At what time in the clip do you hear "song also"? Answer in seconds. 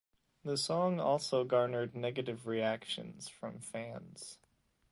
0.57-1.43